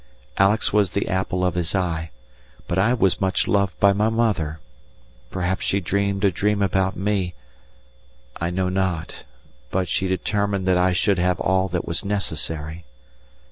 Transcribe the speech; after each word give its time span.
Alex 0.39 0.73
was 0.73 0.89
the 0.93 1.07
apple 1.07 1.45
of 1.45 1.53
his 1.53 1.75
eye, 1.75 2.09
but 2.67 2.79
I 2.79 2.91
was 2.95 3.21
much 3.21 3.47
loved 3.47 3.79
by 3.79 3.93
my 3.93 4.09
mother; 4.09 4.59
perhaps 5.29 5.63
she 5.63 5.79
dreamed 5.79 6.25
a 6.25 6.31
dream 6.31 6.63
about 6.63 6.95
me 6.95 7.35
I 8.35 8.49
know 8.49 8.69
not, 8.69 9.25
but 9.69 9.87
she 9.87 10.07
determined 10.07 10.65
that 10.65 10.77
I 10.79 10.91
should 10.93 11.19
have 11.19 11.39
all 11.39 11.67
that 11.67 11.85
was 11.85 12.03
necessary. 12.03 12.83